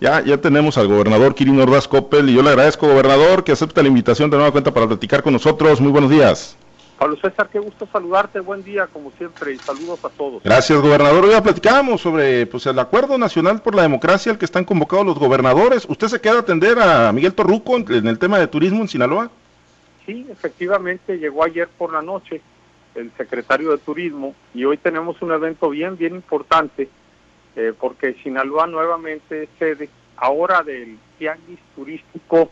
[0.00, 3.82] Ya, ya tenemos al gobernador Kirin Ordaz Coppel y yo le agradezco, gobernador, que acepte
[3.82, 5.78] la invitación de nueva cuenta para platicar con nosotros.
[5.78, 6.56] Muy buenos días.
[6.98, 10.42] Pablo César, qué gusto saludarte, buen día como siempre y saludos a todos.
[10.42, 11.24] Gracias, gobernador.
[11.24, 15.04] Hoy ya platicábamos sobre pues, el Acuerdo Nacional por la Democracia al que están convocados
[15.04, 15.86] los gobernadores.
[15.86, 19.30] ¿Usted se queda a atender a Miguel Torruco en, el tema de turismo en Sinaloa?
[20.06, 22.40] Sí, efectivamente, llegó ayer por la noche
[22.94, 26.88] el secretario de Turismo y hoy tenemos un evento bien, bien importante
[27.56, 32.50] eh, porque Sinaloa nuevamente es sede ahora del tianguis turístico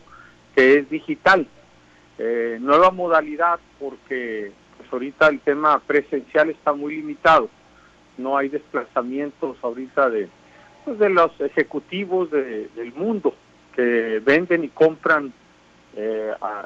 [0.55, 1.47] que es digital.
[2.17, 7.49] Eh, nueva modalidad porque pues ahorita el tema presencial está muy limitado.
[8.17, 10.27] No hay desplazamientos ahorita de,
[10.83, 13.33] pues, de los ejecutivos del mundo
[13.75, 15.31] que venden y compran
[15.95, 16.65] eh, a,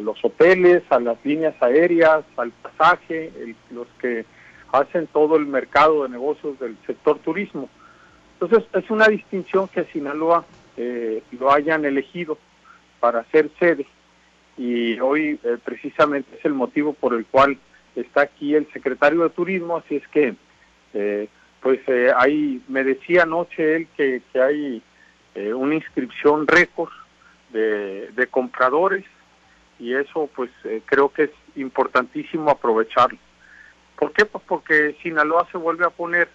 [0.00, 3.32] los hoteles, a las líneas aéreas, al pasaje,
[3.70, 4.26] los que
[4.74, 7.68] hacen todo el mercado de negocios del sector turismo.
[8.40, 10.44] Entonces, es una distinción que Sinaloa
[10.76, 12.36] eh, lo hayan elegido
[12.98, 13.86] para ser sede
[14.56, 17.56] y hoy eh, precisamente es el motivo por el cual
[17.94, 20.34] está aquí el secretario de Turismo, así es que,
[20.94, 21.28] eh,
[21.60, 21.80] pues
[22.16, 24.82] ahí me decía anoche él que, hay
[25.54, 26.92] una inscripción récord
[27.52, 29.04] de compradores
[29.80, 30.50] y eso pues
[30.84, 33.18] creo que es importantísimo aprovecharlo.
[33.98, 34.24] ¿Por qué?
[34.24, 36.28] Pues porque Sinaloa se vuelve a poner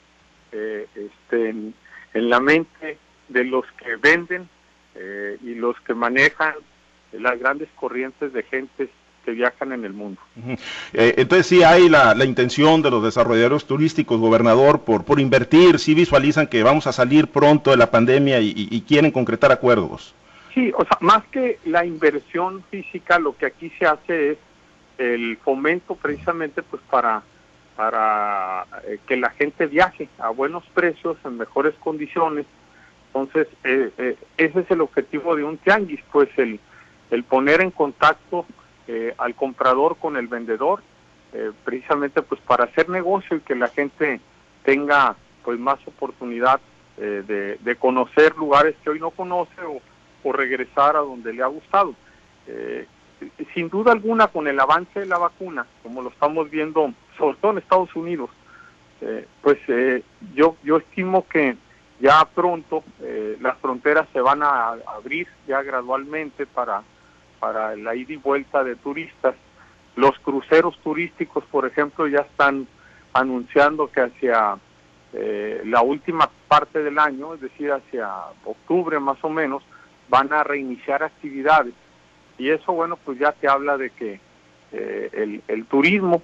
[0.52, 1.73] eh, este, en,
[2.13, 4.49] la mente de los que venden
[4.95, 6.53] eh, y los que manejan
[7.11, 8.89] las grandes corrientes de gente
[9.25, 10.21] que viajan en el mundo.
[10.93, 15.93] Eh, entonces sí hay la, intención de los desarrolladores turísticos, gobernador, por, por invertir, sí
[15.93, 20.15] visualizan que vamos a salir pronto de la pandemia y, y quieren concretar acuerdos.
[20.53, 24.37] Sí, o sea, más que la inversión física, lo que aquí se hace es
[24.97, 27.23] el fomento precisamente pues para
[27.80, 32.45] para eh, que la gente viaje a buenos precios, en mejores condiciones.
[33.08, 36.59] Entonces, eh, eh, ese es el objetivo de un tianguis, pues el,
[37.09, 38.45] el poner en contacto
[39.19, 40.81] al comprador con el vendedor,
[41.64, 44.20] precisamente pues para hacer negocio y que la gente
[44.64, 46.59] tenga pues más oportunidad
[46.98, 49.80] de, de, conocer lugares que hoy no conoce o,
[50.23, 51.93] o regresar a donde le ha gustado.
[53.54, 57.52] sin duda alguna, con el avance de la vacuna, como lo estamos viendo sobre todo
[57.52, 58.31] en Estados Unidos,
[59.02, 60.03] eh, pues eh,
[60.33, 61.55] yo, yo estimo que
[61.99, 66.81] ya pronto eh, las fronteras se van a abrir ya gradualmente para,
[67.39, 69.35] para la ida y vuelta de turistas.
[69.95, 72.67] Los cruceros turísticos, por ejemplo, ya están
[73.13, 74.57] anunciando que hacia
[75.11, 78.07] la última parte del año, es decir, hacia
[78.45, 79.63] octubre más o menos,
[80.07, 81.73] van a reiniciar actividades.
[82.37, 84.21] Y eso, bueno, pues ya te habla de que
[84.71, 86.21] el, el turismo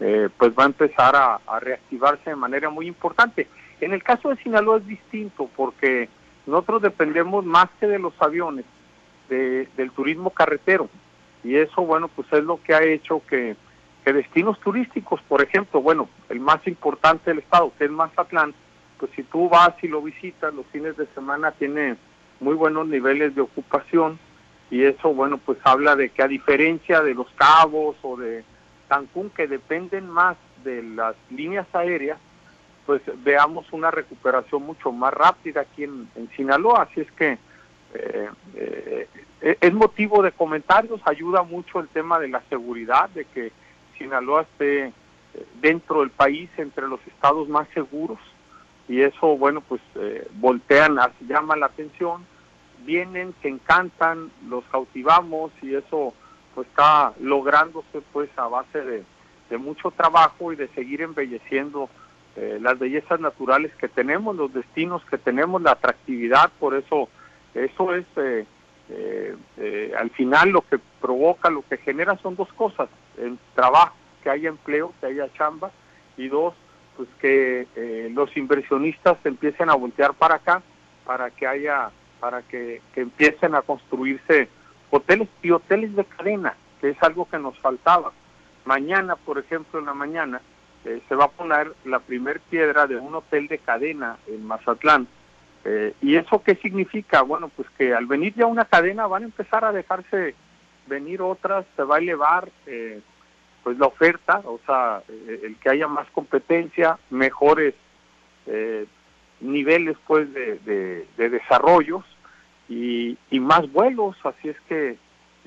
[0.00, 3.48] eh, pues va a empezar a, reactivarse de manera muy importante.
[3.80, 6.08] En el caso de Sinaloa es distinto porque
[6.46, 8.64] nosotros dependemos más que de los aviones,
[9.28, 10.88] del turismo carretero.
[11.42, 13.56] Y eso, bueno, pues es lo que ha hecho que,
[14.04, 18.54] que destinos turísticos, por ejemplo, bueno, el más importante del estado, que es Mazatlán,
[18.98, 21.96] pues si tú vas y lo visitas los fines de semana tiene
[22.40, 24.18] muy buenos niveles de ocupación
[24.70, 28.44] y eso, bueno, pues habla de que a diferencia de los cabos o de
[28.88, 32.18] Cancún, que dependen más de las líneas aéreas,
[32.86, 36.82] pues veamos una recuperación mucho más rápida aquí en, Sinaloa.
[36.82, 37.38] Así es que
[37.94, 39.08] eh, eh,
[39.60, 43.52] es motivo de comentarios, ayuda mucho el tema de la seguridad, de que
[43.98, 44.92] Sinaloa esté eh,
[45.60, 48.18] dentro del país entre los estados más seguros
[48.88, 49.80] y eso, bueno, pues
[50.34, 50.96] voltean,
[51.26, 52.24] llama la atención,
[52.84, 56.14] vienen, se encantan, los cautivamos y eso
[56.56, 59.04] pues está lográndose pues a base de,
[59.58, 61.88] mucho trabajo y de seguir embelleciendo
[62.34, 67.08] eh, las bellezas naturales que tenemos, los destinos que tenemos, la atractividad, por eso
[67.54, 68.44] eso es eh,
[68.88, 72.88] eh, al final lo que provoca, lo que genera son dos cosas,
[73.18, 75.70] el trabajo, que haya empleo, que haya chamba,
[76.16, 76.54] y dos,
[76.96, 77.68] pues que
[78.14, 80.62] los inversionistas empiecen a voltear para acá
[81.04, 84.48] para que haya, para que, que empiecen a construirse
[84.90, 88.12] hoteles y hoteles de cadena, que es algo que nos faltaba.
[88.64, 90.40] Mañana, por ejemplo, en la mañana,
[90.84, 95.06] eh, se va a poner la primer piedra de un hotel de cadena en Mazatlán.
[95.64, 97.22] Eh, ¿Y eso qué significa?
[97.22, 100.34] Bueno, pues que al venir ya una cadena van a empezar a dejarse
[100.86, 103.00] venir otras, se va a elevar eh,
[103.64, 107.74] pues la oferta, o sea, el que haya más competencia, mejores
[109.40, 112.04] niveles pues de desarrollos
[112.68, 114.98] y, más vuelos, así es que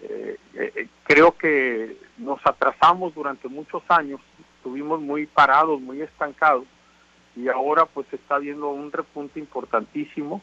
[0.02, 4.22] eh, eh, creo que nos atrasamos durante muchos años,
[4.58, 6.66] estuvimos muy parados, muy estancados
[7.36, 10.42] y ahora pues está viendo un repunte importantísimo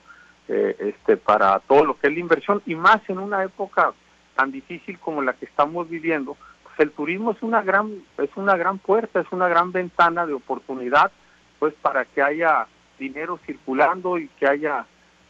[0.49, 3.93] eh, este, para todo lo que es la inversión y más en una época
[4.35, 8.57] tan difícil como la que estamos viviendo, pues el turismo es una gran es una
[8.57, 11.11] gran puerta, es una gran ventana de oportunidad,
[11.59, 12.67] pues para que haya
[12.99, 14.87] dinero circulando y que haya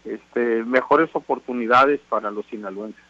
[0.07, 3.03] este, mejores oportunidades para los sinaloenses.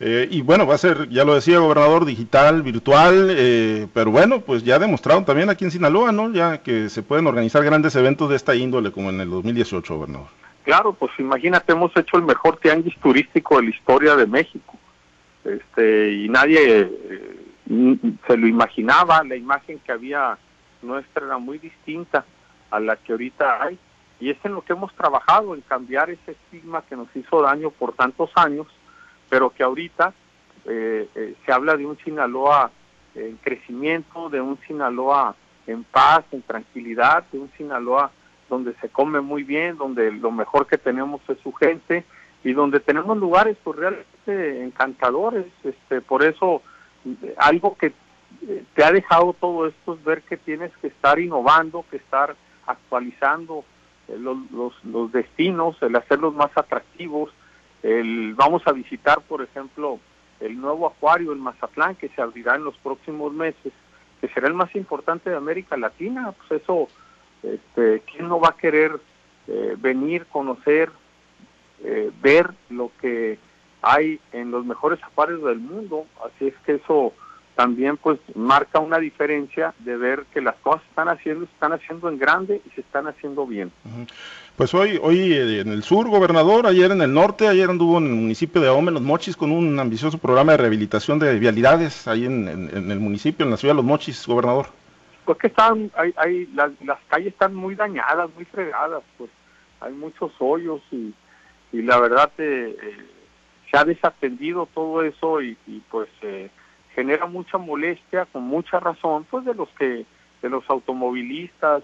[0.00, 4.40] Eh, y bueno, va a ser, ya lo decía gobernador, digital, virtual, eh, pero bueno,
[4.40, 6.32] pues ya demostraron también aquí en Sinaloa, ¿no?
[6.32, 10.28] Ya que se pueden organizar grandes eventos de esta índole como en el 2018, gobernador.
[10.64, 14.78] Claro, pues imagínate, hemos hecho el mejor tianguis turístico de la historia de México.
[15.44, 17.36] Este, y nadie eh,
[18.26, 20.38] se lo imaginaba, la imagen que había
[20.82, 22.24] nuestra era muy distinta
[22.70, 23.78] a la que ahorita hay.
[24.20, 27.70] Y es en lo que hemos trabajado, en cambiar ese estigma que nos hizo daño
[27.70, 28.66] por tantos años,
[29.28, 30.12] pero que ahorita
[30.66, 32.70] eh, eh, se habla de un Sinaloa
[33.14, 35.34] en crecimiento, de un Sinaloa
[35.66, 38.10] en paz, en tranquilidad, de un Sinaloa
[38.48, 42.04] donde se come muy bien, donde lo mejor que tenemos es su gente
[42.44, 45.46] y donde tenemos lugares pues realmente encantadores.
[45.64, 46.62] Este, por eso
[47.38, 47.92] algo que
[48.46, 52.36] eh, te ha dejado todo esto es ver que tienes que estar innovando, que estar
[52.66, 53.64] actualizando
[54.10, 54.38] eh, los,
[54.84, 57.30] los, destinos, el hacerlos más atractivos.
[57.82, 59.98] El, vamos a visitar, por ejemplo,
[60.40, 63.72] el nuevo acuario, el Mazatlán, que se abrirá en los próximos meses,
[64.20, 66.32] que será el más importante de América Latina.
[66.32, 66.88] Pues eso,
[67.42, 69.00] este, ¿quién no va a querer
[69.46, 70.90] eh, venir, conocer,
[71.82, 73.38] eh, ver lo que
[73.82, 76.06] hay en los mejores acuarios del mundo?
[76.24, 77.12] Así es que eso
[77.60, 82.08] también pues marca una diferencia de ver que las cosas están haciendo, se están haciendo
[82.08, 83.70] en grande y se están haciendo bien.
[84.56, 88.06] Pues hoy, hoy eh, en el sur, gobernador, ayer en el norte, ayer anduvo en
[88.06, 92.24] el municipio de Ahome, Los Mochis, con un ambicioso programa de rehabilitación de vialidades ahí
[92.24, 94.68] en, el municipio, en la ciudad de Los Mochis, gobernador.
[95.26, 96.72] Pues que están, hay, hay las,
[97.08, 99.28] calles están muy dañadas, muy fregadas, pues
[99.82, 101.12] hay muchos hoyos y,
[101.72, 102.96] y la verdad eh, eh,
[103.70, 106.48] se ha desatendido todo eso y, y pues eh,
[106.94, 110.04] genera mucha molestia, con mucha razón, pues de los que,
[110.42, 111.82] de los automovilistas,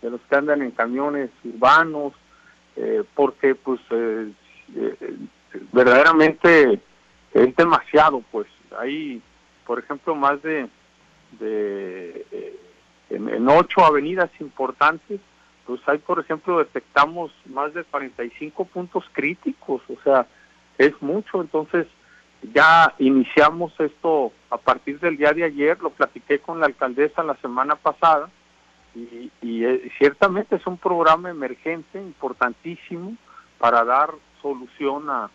[0.00, 2.12] de los que andan en camiones urbanos,
[2.76, 4.32] eh, porque pues eh,
[4.74, 5.16] eh,
[5.72, 6.80] verdaderamente
[7.32, 8.46] es demasiado, pues.
[8.78, 9.20] Hay,
[9.66, 10.66] por ejemplo, más de,
[11.38, 12.26] de
[13.10, 15.20] en, ocho avenidas importantes,
[15.66, 20.26] pues hay, por ejemplo, detectamos más de 45 puntos críticos, o sea,
[20.78, 21.86] es mucho, entonces
[22.42, 27.36] ya iniciamos esto a partir del día de ayer, lo platiqué con la alcaldesa la
[27.36, 28.28] semana pasada
[28.94, 33.16] y, eh, ciertamente es un programa emergente importantísimo
[33.58, 34.10] para dar
[34.42, 35.30] solución a,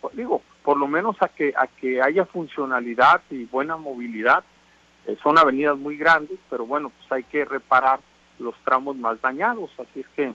[0.00, 4.44] pues, digo, por lo menos a que, a que haya funcionalidad y buena movilidad.
[5.06, 8.00] Eh, son avenidas muy grandes, pero bueno, pues hay que reparar
[8.38, 10.32] los tramos más dañados, así es que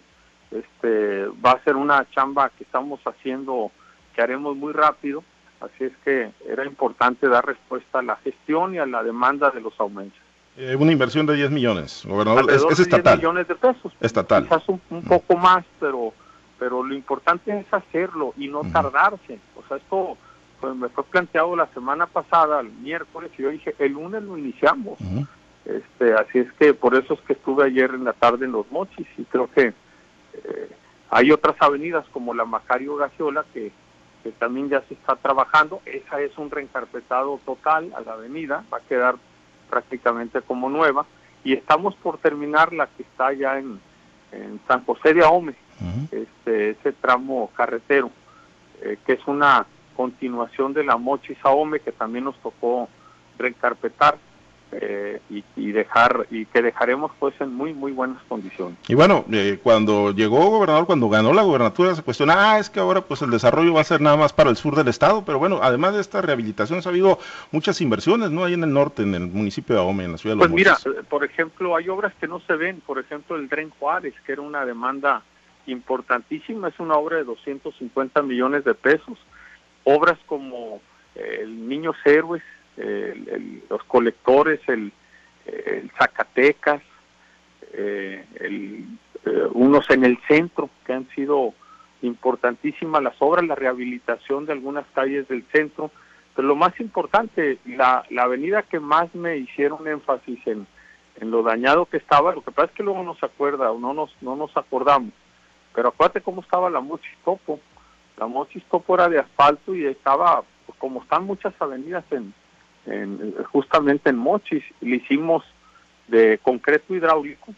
[0.52, 3.72] este va a ser una chamba que estamos haciendo,
[4.14, 5.24] que haremos muy rápido
[5.60, 9.62] Así es que era importante dar respuesta a la gestión y a la demanda de
[9.62, 10.20] los aumentos.
[10.56, 13.18] Eh, una inversión de 10 millones, gobernador, es, estatal.
[13.18, 13.94] 10 millones de pesos.
[14.00, 14.44] Estatal.
[14.44, 16.14] Quizás un, poco más, pero
[16.60, 19.40] pero lo importante es hacerlo y no tardarse.
[19.56, 20.18] O sea, esto
[20.60, 24.38] pues, me fue planteado la semana pasada, el miércoles, y yo dije, el lunes lo
[24.38, 24.98] iniciamos.
[25.66, 28.72] este Así es que por eso es que estuve ayer en la tarde en Los
[28.72, 29.68] Mochis y creo que
[30.34, 30.70] eh,
[31.10, 33.72] hay otras avenidas como la Macario Gaciola que
[34.32, 35.82] también ya se está trabajando.
[35.86, 39.16] Esa es un reencarpetado total a la avenida, va a quedar
[39.70, 41.06] prácticamente como nueva.
[41.44, 43.80] Y estamos por terminar la que está ya en,
[44.68, 45.56] San José de Ahome,
[46.12, 48.12] este, ese tramo carretero,
[48.82, 52.90] eh, que es una continuación de la Mochis Ahome, que también nos tocó
[53.38, 54.18] reencarpetar.
[54.70, 58.78] Eh, y, dejar y que dejaremos pues en muy muy buenas condiciones.
[58.90, 62.82] Y bueno, eh, cuando llegó gobernador, cuando ganó la gobernatura se cuestiona, ah, es que
[62.82, 65.40] ahora pues el desarrollo va a ser nada más para el sur del estado, pero
[65.40, 67.18] bueno, además de esta rehabilitación ha habido
[67.52, 68.44] muchas inversiones, ¿no?
[68.44, 70.56] Ahí en el norte, en el municipio de Ahome, en la ciudad de Los Pues
[70.56, 74.16] mira, eh, por ejemplo, hay obras que no se ven, por ejemplo, el Tren Juárez,
[74.26, 75.22] que era una demanda
[75.66, 79.18] importantísima, es una obra de 250 millones de pesos,
[79.86, 80.82] obras como
[81.16, 82.44] el Niños Héroes,
[82.78, 84.92] los colectores, el,
[85.98, 86.82] Zacatecas,
[87.74, 88.86] eh, el,
[89.26, 91.54] eh, unos en el centro que han sido
[92.02, 95.92] importantísimas las obras, la rehabilitación de algunas calles del centro,
[96.36, 100.68] pero lo más importante, la, la avenida que más me hicieron énfasis en,
[101.20, 103.80] en lo dañado que estaba, lo que pasa es que luego no se acuerda o
[103.80, 105.14] no nos, no nos acordamos,
[105.74, 107.60] pero acuérdate cómo estaba la Mochistopo,
[108.18, 112.34] la Mochistopo era de asfalto y estaba, pues, como están muchas avenidas en,
[113.52, 115.44] justamente en Mochis, le hicimos
[116.08, 117.54] de concreto hidráulico,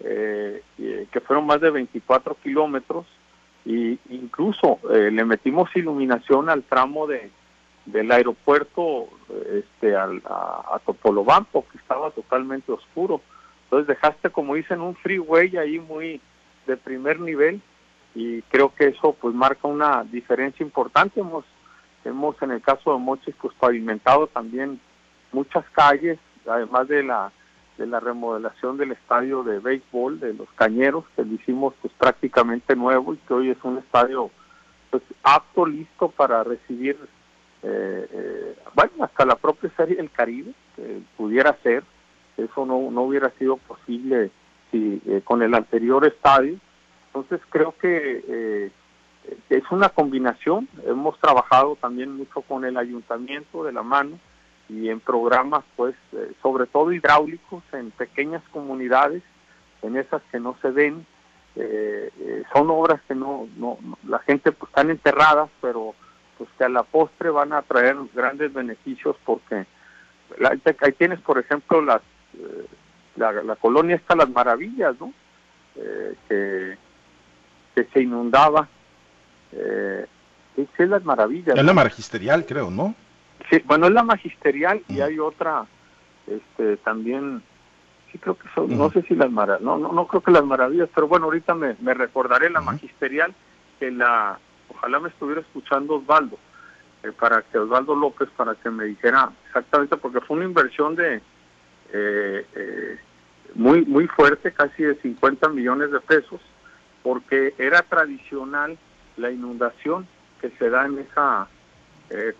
[0.00, 3.06] eh, que fueron más de 24 kilómetros,
[3.64, 7.30] y incluso eh, le metimos iluminación al tramo de
[7.92, 9.08] del aeropuerto
[9.50, 13.22] este al, a, a Topolobampo que estaba totalmente oscuro.
[13.64, 16.20] Entonces dejaste como dicen un freeway ahí muy
[16.66, 17.62] de primer nivel
[18.14, 21.20] y creo que eso pues marca una diferencia importante.
[21.20, 21.44] Hemos
[22.08, 24.80] hemos en el caso de Mochis pues pavimentado también
[25.32, 27.32] muchas calles además de la
[27.78, 32.74] de la remodelación del estadio de béisbol de los Cañeros, que lo hicimos pues prácticamente
[32.74, 34.30] nuevo y que hoy es un estadio
[34.90, 36.98] pues apto, listo para recibir,
[37.62, 41.84] eh, eh, bueno, hasta la propia serie del Caribe, que pudiera ser,
[42.36, 44.30] eso no, no hubiera sido posible
[44.70, 46.58] si eh, con el anterior estadio.
[47.06, 48.70] Entonces creo que
[49.48, 54.18] es una combinación, hemos trabajado también mucho con el ayuntamiento de la mano,
[54.68, 59.22] y en programas, pues, eh, sobre todo hidráulicos, en pequeñas comunidades,
[59.82, 61.06] en esas que no se ven.
[61.56, 65.94] Eh, eh, son obras que no, no, la gente pues están enterradas, pero
[66.36, 69.66] pues que a la postre van a traer grandes beneficios porque
[70.80, 72.00] ahí tienes, por ejemplo, las
[73.16, 75.12] la, colonia está Las Maravillas, ¿no?
[75.74, 76.78] que,
[77.74, 78.68] que se inundaba.
[79.52, 80.06] Eh,
[80.56, 81.56] es Las Maravillas.
[81.56, 82.94] Es la magisterial, creo, ¿no?
[83.50, 85.64] Sí, bueno, es la magisterial y hay otra,
[86.26, 87.42] este, también,
[88.10, 90.44] sí creo que son, no sé si las maravillas, no, no, no creo que las
[90.44, 93.32] maravillas, pero bueno, ahorita me, me recordaré la magisterial,
[93.78, 94.38] que la,
[94.68, 96.38] ojalá me estuviera escuchando Osvaldo,
[97.04, 101.22] eh, para que Osvaldo López, para que me dijera exactamente, porque fue una inversión de
[101.92, 102.98] eh, eh,
[103.54, 106.40] muy, muy fuerte, casi de 50 millones de pesos,
[107.02, 108.76] porque era tradicional
[109.18, 110.06] la inundación
[110.40, 111.48] que se da en esa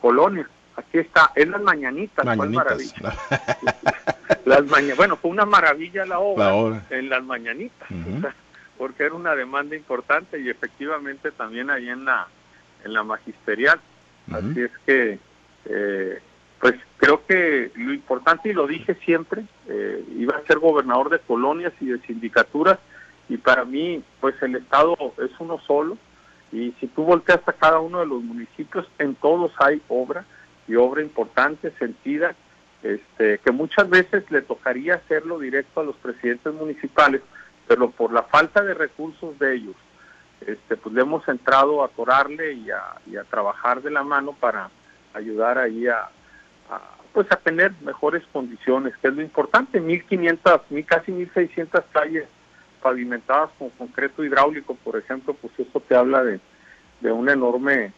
[0.00, 0.48] colonia.
[0.76, 3.12] Aquí está, es las mañanitas, maravilla.
[4.46, 4.64] las
[4.96, 7.88] bueno, fue una maravilla la obra, en las mañanitas,
[8.78, 12.28] porque era una demanda importante y efectivamente también ahí en la
[12.84, 13.80] en la magisterial.
[14.30, 15.18] Así es que,
[15.64, 16.20] eh,
[16.60, 21.18] pues creo que lo importante, y lo dije siempre, eh, iba a ser gobernador de
[21.20, 22.78] colonias y de sindicaturas,
[23.28, 25.96] y para mí, pues el Estado es uno solo,
[26.52, 30.24] y si tú volteas a cada uno de los municipios, en todos hay obra,
[30.66, 32.34] y obra importante, sentida,
[32.82, 37.22] este, que muchas veces le tocaría hacerlo directo a los presidentes municipales,
[37.66, 39.76] pero por la falta de recursos de ellos,
[40.46, 44.70] este, pues le hemos entrado a corarle y a, a trabajar de la mano para
[45.14, 46.10] ayudar ahí a,
[47.12, 52.28] pues a tener mejores condiciones, que es lo importante, 1500, casi 1600 calles
[52.82, 56.40] pavimentadas con concreto hidráulico, por ejemplo, pues eso te habla de,
[57.00, 57.92] de un enorme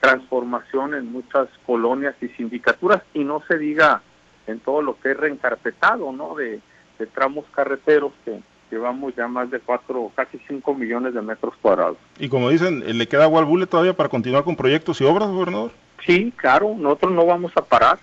[0.00, 4.02] transformación en muchas colonias y sindicaturas y no se diga
[4.46, 6.34] en todo lo que es reencarpetado, ¿no?
[6.34, 6.60] De,
[7.14, 11.96] tramos carreteros que llevamos ya más de cuatro, casi cinco millones de metros cuadrados.
[12.16, 15.28] Y como dicen, ¿le queda agua al bule todavía para continuar con proyectos y obras,
[15.28, 15.72] gobernador?
[16.06, 17.98] Sí, claro, nosotros no vamos a parar,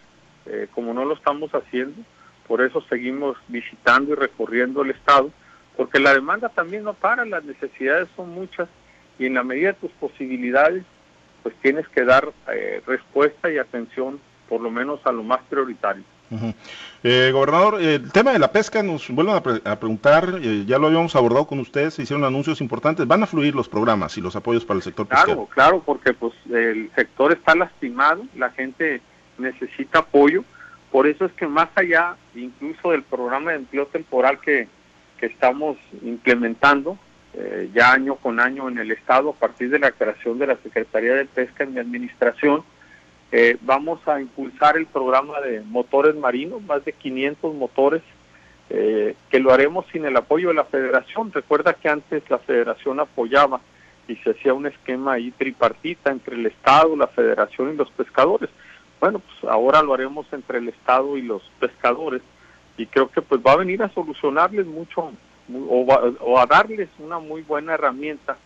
[0.47, 2.01] eh, como no lo estamos haciendo,
[2.45, 5.31] por eso seguimos visitando y recorriendo el Estado,
[5.79, 8.67] porque la demanda también no para, las necesidades son muchas
[9.17, 10.83] y en la medida de tus posibilidades
[11.41, 14.19] pues tienes que dar eh, respuesta y atención
[14.49, 16.03] por lo menos a lo más prioritario.
[17.01, 21.15] Eh, gobernador, el tema de la pesca nos vuelven a, preguntar, eh, ya lo habíamos
[21.15, 24.65] abordado con ustedes, se hicieron anuncios importantes, van a fluir los programas y los apoyos
[24.65, 25.45] para el sector pesquero.
[25.45, 29.01] Claro, claro, porque pues el sector está lastimado, la gente
[29.37, 30.43] necesita apoyo,
[30.91, 34.67] por eso es que más allá incluso del programa de empleo temporal que,
[35.19, 36.97] que estamos implementando,
[37.33, 40.57] eh, ya año con año en el Estado a partir de la creación de la
[40.57, 42.63] Secretaría de Pesca en mi administración.
[43.31, 48.01] Eh, vamos a impulsar el programa de motores marinos, más de 500 motores,
[48.71, 51.31] eh, que lo haremos sin el apoyo de la federación.
[51.31, 53.61] Recuerda que antes la federación apoyaba
[54.07, 58.49] y se hacía un esquema ahí tripartita entre el Estado, la federación y los pescadores.
[58.99, 62.21] Bueno, pues ahora lo haremos entre el Estado y los pescadores
[62.79, 65.11] y creo que pues va a venir a solucionarles mucho
[65.51, 68.37] o, a darles una muy buena herramienta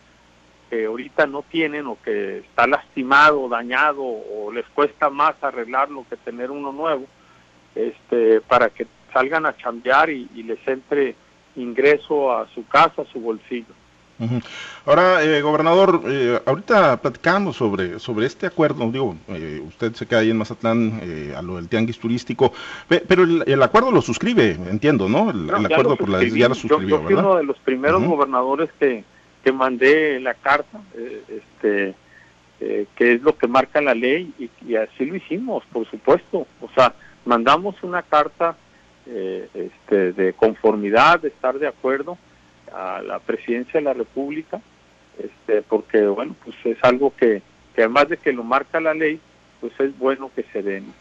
[0.68, 6.16] que ahorita no tienen o que está lastimado, dañado o les cuesta más arreglarlo que
[6.16, 7.06] tener uno nuevo,
[7.76, 11.14] este, para que salgan a chambear y, les entre
[11.54, 13.72] ingreso a su casa, a su bolsillo.
[14.86, 20.20] Ahora, eh, gobernador, eh, ahorita platicamos sobre, sobre este acuerdo, digo, eh, usted se queda
[20.20, 21.00] ahí en Mazatlán
[21.36, 22.52] a lo del tianguis turístico,
[22.88, 25.30] pero el, acuerdo lo suscribe, entiendo, ¿no?
[25.30, 28.70] El, acuerdo por la ya lo suscribió, yo, yo fui uno de los primeros gobernadores
[28.78, 29.04] que,
[29.42, 30.80] que mandé la carta,
[31.28, 31.94] este,
[32.58, 36.46] que es lo que marca la ley, y, y, así lo hicimos, por supuesto.
[36.60, 36.94] O sea,
[37.24, 38.56] mandamos una carta
[39.06, 42.16] este, de conformidad, de estar de acuerdo,
[42.74, 44.60] a la presidencia de la República
[45.18, 47.42] este, porque bueno, pues es algo que,
[47.74, 49.20] que además de que lo marca la ley,
[49.60, 50.92] pues es bueno que se den.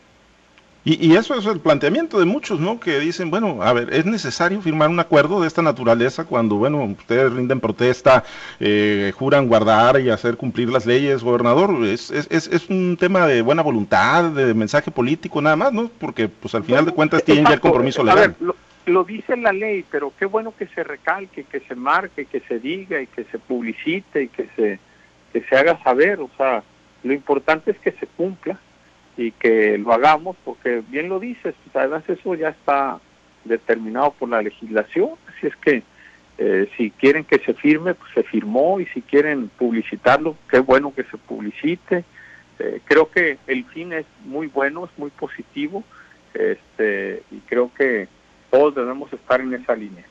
[0.86, 2.77] Y, eso es el planteamiento de muchos, ¿no?
[2.77, 6.84] Que dicen, bueno, a ver, es necesario firmar un acuerdo de esta naturaleza cuando, bueno,
[6.84, 8.25] ustedes rinden protesta,
[8.60, 11.86] eh, juran guardar y hacer cumplir las leyes, gobernador.
[11.86, 15.89] Es, es, es, un tema de buena voluntad, de mensaje político, nada más, ¿no?
[16.00, 18.18] Porque, pues, al final de cuentas tienen ya el compromiso legal.
[18.18, 18.53] A ver, lo,
[18.85, 22.59] lo, dice la ley, pero qué bueno que se recalque, que se marque, que se
[22.59, 24.79] diga y que se publicite y que se,
[25.31, 26.19] que se haga saber.
[26.19, 26.63] O sea,
[27.03, 28.59] lo importante es que se cumpla
[29.17, 32.99] y que lo hagamos porque bien lo dices, pues además eso ya está
[33.43, 35.83] determinado por la legislación, así es que
[36.37, 40.93] eh, si quieren que se firme, pues se firmó y si quieren publicitarlo, qué bueno
[40.95, 42.03] que se publicite.
[42.59, 45.83] Eh, creo que el fin es muy bueno, es muy positivo
[46.33, 48.07] este, y creo que
[48.53, 50.05] todos debemos estar en esa línea.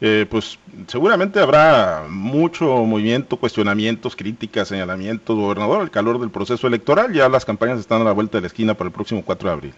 [0.00, 0.58] Eh, pues
[0.88, 7.44] seguramente habrá mucho movimiento, cuestionamientos, críticas, señalamientos, gobernador, al calor del proceso electoral, ya las
[7.44, 9.74] campañas están a la vuelta de la esquina para el próximo 4 de abril.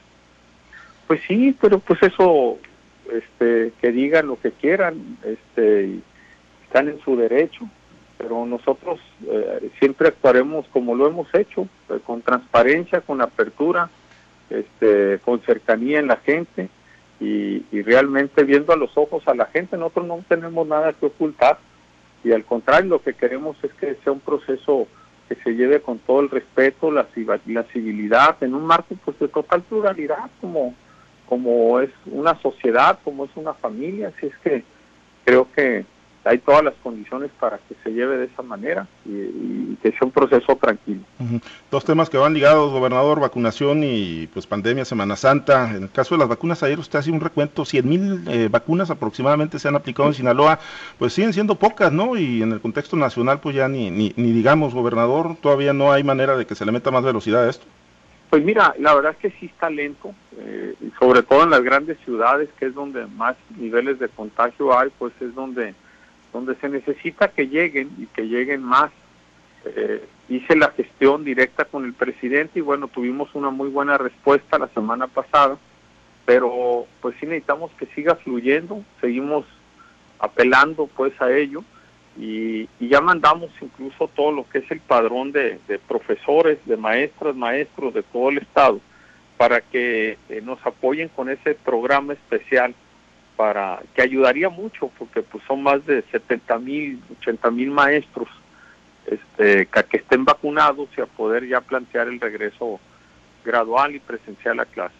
[1.06, 2.56] Pues sí, pero pues eso,
[3.12, 5.98] este, que digan lo que quieran, este,
[6.64, 7.68] están en su derecho,
[8.16, 13.90] pero nosotros eh, siempre actuaremos como lo hemos hecho, eh, con transparencia, con apertura,
[14.48, 16.70] este, con cercanía en la gente
[17.20, 21.58] y, realmente viendo a los ojos a la gente, nosotros no tenemos nada que ocultar
[22.24, 24.86] y al contrario lo que queremos es que sea un proceso
[25.28, 27.06] que se lleve con todo el respeto, la,
[27.46, 30.74] la civilidad, en un marco pues de total pluralidad como,
[31.28, 34.64] como es una sociedad, como es una familia, así es que
[35.24, 35.84] creo que
[36.24, 40.12] hay todas las condiciones para que se lleve de esa manera y, que sea un
[40.12, 41.00] proceso tranquilo.
[41.70, 45.74] Dos temas que van ligados, gobernador, vacunación y pues pandemia, Semana Santa.
[45.74, 48.90] En el caso de las vacunas, ayer usted hace un recuento, 100 mil eh, vacunas
[48.90, 50.60] aproximadamente se han aplicado en Sinaloa,
[50.98, 52.16] pues siguen siendo pocas, ¿no?
[52.16, 56.04] Y en el contexto nacional, pues ya ni, ni, ni digamos, gobernador, todavía no hay
[56.04, 57.66] manera de que se le meta más velocidad a esto.
[58.32, 61.98] Pues mira, la verdad es que sí está lento, eh, sobre todo en las grandes
[62.02, 65.74] ciudades, que es donde más niveles de contagio hay, pues es donde
[66.32, 68.90] donde se necesita que lleguen y que lleguen más.
[69.64, 74.58] Eh, hice la gestión directa con el presidente y bueno, tuvimos una muy buena respuesta
[74.58, 75.58] la semana pasada,
[76.24, 79.44] pero pues sí necesitamos que siga fluyendo, seguimos
[80.18, 81.62] apelando pues a ello
[82.18, 87.94] y, ya mandamos incluso todo lo que es el padrón de, profesores, de maestras, maestros
[87.94, 88.80] de todo el estado
[89.38, 92.74] para que eh, nos apoyen con ese programa especial
[93.36, 98.28] para que ayudaría mucho porque pues son más de 70 mil, 80 mil maestros
[99.06, 102.78] este, que, estén vacunados y a poder ya plantear el regreso
[103.44, 104.98] gradual y presencial a clases.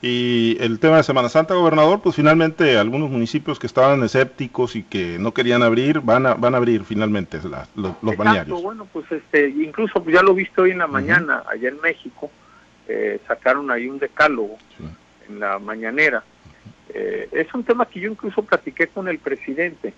[0.00, 4.84] Y el tema de Semana Santa, gobernador, pues finalmente algunos municipios que estaban escépticos y
[4.84, 7.40] que no querían abrir, van a, van a abrir finalmente
[7.74, 8.62] los, los balnearios.
[8.62, 12.30] Bueno, pues este, incluso ya lo viste hoy en la mañana, allá en México,
[12.88, 14.56] eh, sacaron ahí un decálogo
[15.28, 16.22] en la mañanera
[16.94, 19.92] eh, es un tema que yo incluso platiqué con el presidente,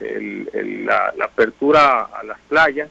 [0.00, 2.90] la, apertura a las playas,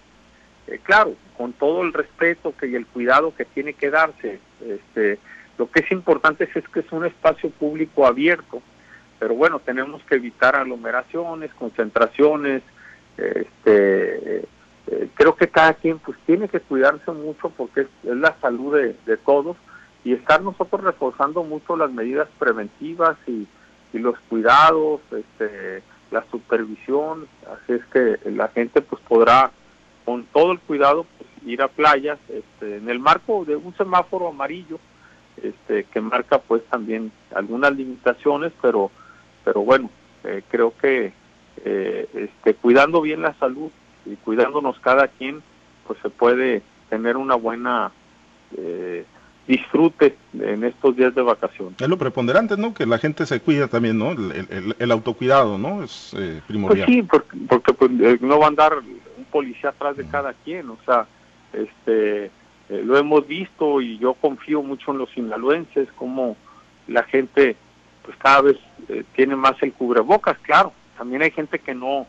[0.68, 4.40] eh, claro, con todo el respeto que y el cuidado que tiene que darse.
[4.66, 5.20] Este,
[5.60, 8.64] lo que es importante es, que es un espacio público abierto,
[9.20, 12.64] pero bueno, tenemos que evitar aglomeraciones, concentraciones.
[13.18, 18.76] Este, eh, creo que cada quien pues tiene que cuidarse mucho porque es, la salud
[18.76, 19.56] de todos
[20.04, 23.48] y estar nosotros reforzando mucho las medidas preventivas y,
[23.94, 29.52] los cuidados, este, la supervisión, así es que la gente pues podrá
[30.06, 34.30] con todo el cuidado pues, ir a playas este, en el marco de un semáforo
[34.30, 34.80] amarillo
[35.44, 38.92] este, que marca pues también algunas limitaciones, pero
[39.44, 39.90] pero bueno,
[40.24, 41.14] eh, creo que
[41.66, 43.72] eh, este, cuidando bien la salud
[44.06, 45.42] y cuidándonos cada quien,
[45.88, 47.92] pues se puede tener una buena
[48.58, 49.06] eh,
[49.52, 51.74] disfrute en estos días de vacaciones.
[51.82, 52.74] Es lo preponderante, ¿no?
[52.74, 54.12] Que la gente se cuida también, ¿no?
[54.12, 55.84] El, autocuidado, ¿no?
[55.84, 56.86] Es eh, primordial.
[56.86, 57.04] Pues sí,
[57.50, 61.06] porque, pues, eh, no va a andar un policía atrás de cada quien, o sea,
[61.52, 62.32] este, eh,
[62.70, 66.38] lo hemos visto y yo confío mucho en los sinaloenses, como
[66.88, 67.58] la gente,
[68.06, 68.58] pues cada vez
[69.16, 72.08] tiene más el cubrebocas, claro, también hay gente que no,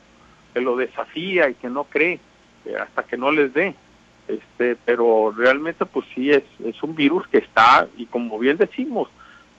[0.55, 2.21] que lo desafía y que no cree,
[2.81, 3.75] hasta que no les dé,
[4.29, 9.09] este, pero realmente pues sí es, es un virus que está y como bien decimos,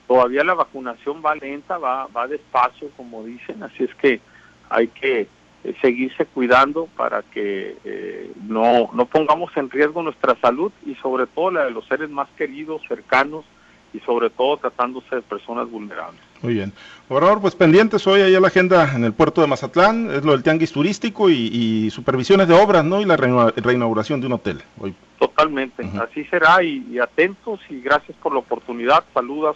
[0.07, 4.21] todavía la vacunación va lenta, va, va despacio como dicen, así es que
[4.69, 5.27] hay que
[5.63, 11.27] eh, seguirse cuidando para que eh, no, no pongamos en riesgo nuestra salud y sobre
[11.27, 13.45] todo la de los seres más queridos, cercanos
[13.93, 16.21] y sobre todo tratándose de personas vulnerables.
[16.41, 16.73] Muy bien.
[17.07, 20.33] Gobernador, pues pendientes hoy ahí a la agenda en el puerto de Mazatlán, es lo
[20.33, 22.99] del tianguis turístico y, supervisiones de obras, ¿no?
[22.99, 24.61] Y la reinauguración de un hotel.
[24.79, 24.93] Hoy.
[25.19, 29.05] Totalmente, así será y, atentos y gracias por la oportunidad.
[29.13, 29.55] Saludas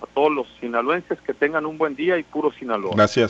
[0.00, 2.92] a todos los sinaloenses que tengan un buen día y puro Sinaloa.
[2.94, 3.22] Gracias.